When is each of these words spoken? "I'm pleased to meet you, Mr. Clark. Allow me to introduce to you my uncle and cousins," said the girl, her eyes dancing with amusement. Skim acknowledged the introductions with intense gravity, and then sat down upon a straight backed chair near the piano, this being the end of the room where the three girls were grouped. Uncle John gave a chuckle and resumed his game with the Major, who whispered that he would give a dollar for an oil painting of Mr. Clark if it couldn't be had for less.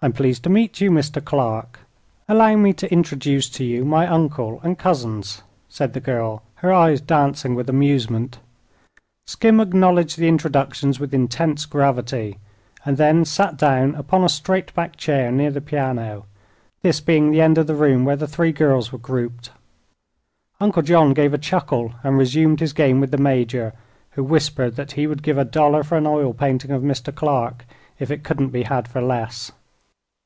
"I'm 0.00 0.12
pleased 0.12 0.44
to 0.44 0.48
meet 0.48 0.80
you, 0.80 0.92
Mr. 0.92 1.20
Clark. 1.24 1.80
Allow 2.28 2.54
me 2.54 2.72
to 2.72 2.92
introduce 2.92 3.50
to 3.50 3.64
you 3.64 3.84
my 3.84 4.06
uncle 4.06 4.60
and 4.62 4.78
cousins," 4.78 5.42
said 5.68 5.92
the 5.92 5.98
girl, 5.98 6.44
her 6.62 6.72
eyes 6.72 7.00
dancing 7.00 7.56
with 7.56 7.68
amusement. 7.68 8.38
Skim 9.26 9.58
acknowledged 9.58 10.16
the 10.16 10.28
introductions 10.28 11.00
with 11.00 11.12
intense 11.12 11.66
gravity, 11.66 12.38
and 12.84 12.96
then 12.96 13.24
sat 13.24 13.56
down 13.56 13.96
upon 13.96 14.22
a 14.22 14.28
straight 14.28 14.72
backed 14.72 15.00
chair 15.00 15.32
near 15.32 15.50
the 15.50 15.60
piano, 15.60 16.26
this 16.82 17.00
being 17.00 17.32
the 17.32 17.40
end 17.40 17.58
of 17.58 17.66
the 17.66 17.74
room 17.74 18.04
where 18.04 18.14
the 18.14 18.28
three 18.28 18.52
girls 18.52 18.92
were 18.92 19.00
grouped. 19.00 19.50
Uncle 20.60 20.82
John 20.82 21.12
gave 21.12 21.34
a 21.34 21.38
chuckle 21.38 21.94
and 22.04 22.16
resumed 22.16 22.60
his 22.60 22.72
game 22.72 23.00
with 23.00 23.10
the 23.10 23.18
Major, 23.18 23.72
who 24.12 24.22
whispered 24.22 24.76
that 24.76 24.92
he 24.92 25.08
would 25.08 25.24
give 25.24 25.38
a 25.38 25.44
dollar 25.44 25.82
for 25.82 25.98
an 25.98 26.06
oil 26.06 26.32
painting 26.34 26.70
of 26.70 26.82
Mr. 26.84 27.12
Clark 27.12 27.64
if 27.98 28.12
it 28.12 28.22
couldn't 28.22 28.50
be 28.50 28.62
had 28.62 28.86
for 28.86 29.02
less. 29.02 29.50